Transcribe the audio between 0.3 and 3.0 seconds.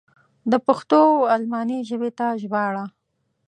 د پښتو و الماني ژبې ته ژباړه.